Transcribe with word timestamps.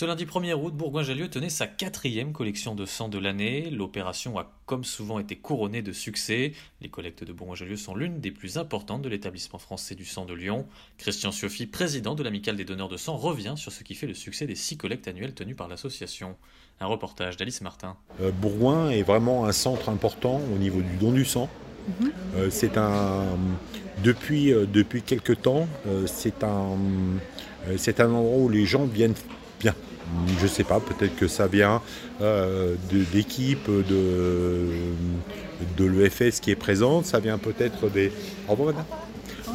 Ce 0.00 0.06
lundi 0.06 0.24
1er 0.24 0.54
août, 0.54 0.72
Bourgoin-Jallieu 0.74 1.28
tenait 1.28 1.50
sa 1.50 1.66
quatrième 1.66 2.32
collection 2.32 2.74
de 2.74 2.86
sang 2.86 3.10
de 3.10 3.18
l'année. 3.18 3.68
L'opération 3.68 4.38
a 4.38 4.50
comme 4.64 4.82
souvent 4.82 5.18
été 5.18 5.36
couronnée 5.36 5.82
de 5.82 5.92
succès. 5.92 6.54
Les 6.80 6.88
collectes 6.88 7.22
de 7.22 7.34
Bourgoin-Jallieu 7.34 7.76
sont 7.76 7.94
l'une 7.94 8.18
des 8.18 8.30
plus 8.30 8.56
importantes 8.56 9.02
de 9.02 9.10
l'établissement 9.10 9.58
français 9.58 9.94
du 9.94 10.06
sang 10.06 10.24
de 10.24 10.32
Lyon. 10.32 10.64
Christian 10.96 11.32
Sioffi, 11.32 11.66
président 11.66 12.14
de 12.14 12.22
l'amicale 12.22 12.56
des 12.56 12.64
donneurs 12.64 12.88
de 12.88 12.96
sang, 12.96 13.18
revient 13.18 13.52
sur 13.58 13.72
ce 13.72 13.84
qui 13.84 13.94
fait 13.94 14.06
le 14.06 14.14
succès 14.14 14.46
des 14.46 14.54
six 14.54 14.78
collectes 14.78 15.06
annuelles 15.06 15.34
tenues 15.34 15.54
par 15.54 15.68
l'association. 15.68 16.34
Un 16.80 16.86
reportage 16.86 17.36
d'Alice 17.36 17.60
Martin. 17.60 17.98
Euh, 18.22 18.30
Bourgoin 18.30 18.88
est 18.88 19.02
vraiment 19.02 19.44
un 19.44 19.52
centre 19.52 19.90
important 19.90 20.40
au 20.54 20.56
niveau 20.56 20.80
du 20.80 20.96
don 20.96 21.12
du 21.12 21.26
sang. 21.26 21.50
Euh, 22.36 22.48
c'est 22.50 22.78
un 22.78 23.36
depuis 24.02 24.52
euh, 24.52 24.66
depuis 24.66 25.02
quelque 25.02 25.32
temps, 25.32 25.68
euh, 25.86 26.06
c'est 26.06 26.44
un 26.44 26.76
euh, 27.68 27.74
c'est 27.76 28.00
un 28.00 28.10
endroit 28.10 28.38
où 28.38 28.48
les 28.48 28.64
gens 28.64 28.84
viennent 28.84 29.14
bien. 29.60 29.74
Je 30.40 30.46
sais 30.46 30.64
pas, 30.64 30.80
peut-être 30.80 31.14
que 31.16 31.28
ça 31.28 31.46
vient 31.46 31.80
euh, 32.20 32.74
d'équipes 32.90 33.70
de, 33.70 34.66
de 35.76 35.84
l'EFS 35.84 36.40
qui 36.40 36.50
est 36.50 36.56
présente, 36.56 37.04
ça 37.04 37.20
vient 37.20 37.38
peut-être 37.38 37.88
des. 37.88 38.10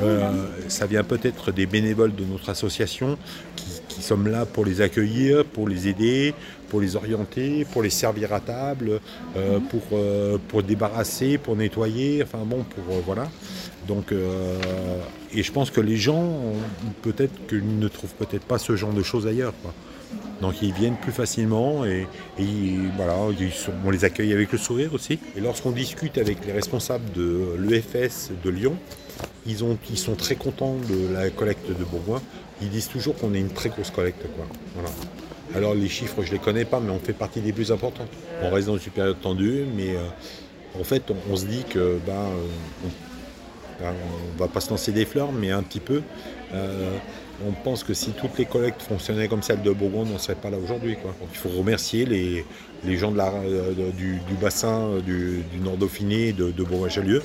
Euh, 0.02 0.48
ça 0.68 0.86
vient 0.86 1.04
peut-être 1.04 1.52
des 1.52 1.66
bénévoles 1.66 2.16
de 2.16 2.26
notre 2.26 2.50
association 2.50 3.18
qui, 3.56 3.66
qui 3.88 4.02
sommes 4.02 4.28
là 4.28 4.46
pour 4.46 4.66
les 4.66 4.82
accueillir, 4.82 5.46
pour 5.46 5.68
les 5.68 5.88
aider, 5.88 6.34
pour 6.70 6.82
les 6.82 6.96
orienter, 6.96 7.66
pour 7.72 7.82
les 7.82 7.90
servir 7.90 8.34
à 8.34 8.40
table, 8.40 9.00
euh, 9.38 9.60
pour, 9.60 10.00
pour 10.48 10.64
débarrasser, 10.64 11.38
pour 11.38 11.56
nettoyer, 11.56 12.24
enfin 12.24 12.44
bon, 12.46 12.64
pour 12.64 13.02
voilà. 13.06 13.30
Donc, 13.88 14.12
euh, 14.12 14.60
et 15.34 15.44
je 15.44 15.52
pense 15.52 15.70
que 15.70 15.82
les 15.82 15.98
gens, 15.98 16.40
peut-être 17.02 17.48
qu'ils 17.48 17.80
ne 17.80 17.88
trouvent 17.88 18.14
peut-être 18.16 18.46
pas 18.46 18.58
ce 18.58 18.76
genre 18.76 18.94
de 18.94 19.04
choses 19.04 19.28
ailleurs. 19.28 19.54
Donc 20.42 20.62
ils 20.62 20.74
viennent 20.74 20.98
plus 20.98 21.12
facilement 21.12 21.86
et, 21.86 22.08
voilà, 22.96 23.16
on 23.86 23.90
les 23.90 24.06
accueille 24.06 24.34
avec 24.34 24.52
le 24.52 24.58
sourire 24.58 24.94
aussi. 24.94 25.20
Et 25.36 25.40
lorsqu'on 25.40 25.72
discute 25.72 26.18
avec 26.18 26.46
les 26.46 26.52
responsables 26.52 27.10
de 27.14 27.56
l'EFS 27.58 28.32
de 28.44 28.50
Lyon, 28.50 28.76
ils, 29.46 29.64
ont, 29.64 29.78
ils 29.90 29.98
sont 29.98 30.16
très 30.16 30.36
contents 30.36 30.76
de 30.90 31.14
la 31.14 31.30
collecte 31.30 31.68
de 31.68 31.84
Bourgoin. 31.86 32.22
Ils 32.62 32.70
disent 32.70 32.90
toujours 32.90 33.16
qu'on 33.16 33.34
est 33.34 33.40
une 33.40 33.50
très 33.50 33.70
grosse 33.70 33.92
collecte. 33.92 34.26
Alors 35.54 35.74
les 35.74 35.88
chiffres, 35.88 36.22
je 36.22 36.28
ne 36.28 36.34
les 36.34 36.40
connais 36.40 36.66
pas, 36.66 36.82
mais 36.82 36.92
on 36.92 37.00
fait 37.00 37.14
partie 37.14 37.40
des 37.40 37.54
plus 37.54 37.72
importants. 37.72 38.08
On 38.42 38.50
reste 38.50 38.68
dans 38.68 38.78
une 38.78 38.92
période 38.92 39.20
tendue, 39.22 39.66
mais 39.76 39.96
euh, 39.96 40.04
en 40.80 40.84
fait, 40.84 41.04
on, 41.10 41.16
on 41.32 41.36
se 41.38 41.46
dit 41.46 41.64
que 41.70 41.98
ben, 42.06 42.14
euh, 42.14 42.88
on, 43.82 43.86
on 43.86 44.38
va 44.38 44.48
pas 44.48 44.60
se 44.60 44.70
lancer 44.70 44.92
des 44.92 45.06
fleurs, 45.06 45.32
mais 45.32 45.52
un 45.52 45.64
petit 45.64 45.80
peu. 45.80 46.02
Euh, 46.54 46.98
on 47.46 47.52
pense 47.52 47.84
que 47.84 47.94
si 47.94 48.12
toutes 48.12 48.38
les 48.38 48.46
collectes 48.46 48.82
fonctionnaient 48.82 49.28
comme 49.28 49.42
celle 49.42 49.62
de 49.62 49.72
Bourgoin, 49.72 50.04
on 50.04 50.14
n'en 50.14 50.18
serait 50.18 50.36
pas 50.36 50.50
là 50.50 50.58
aujourd'hui. 50.58 50.96
il 51.32 51.38
faut 51.38 51.50
remercier 51.50 52.06
les, 52.06 52.46
gens 52.98 53.14
euh, 53.18 53.92
du, 53.92 54.20
bassin 54.42 54.84
euh, 54.84 55.02
du, 55.02 55.60
Nord 55.62 55.78
Dauphiné 55.78 56.32
de, 56.32 56.52
de 56.52 56.64
Bourgoin-Jallieu. 56.64 57.22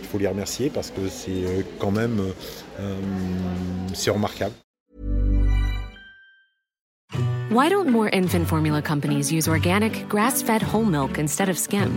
Il 0.00 0.06
faut 0.06 0.18
les 0.18 0.28
remercier 0.28 0.70
parce 0.70 0.90
que 0.90 1.08
c'est 1.08 1.64
quand 1.78 1.90
même 1.90 2.20
euh, 2.80 2.94
c'est 3.94 4.10
remarquable. 4.10 4.52
Why 7.50 7.68
don't 7.70 7.88
more 7.88 8.08
infant 8.12 8.44
formula 8.44 8.82
companies 8.82 9.32
use 9.32 9.48
organic, 9.48 10.08
grass 10.08 10.42
fed 10.42 10.62
whole 10.62 10.84
milk 10.84 11.18
instead 11.18 11.48
of 11.48 11.56
skim? 11.56 11.96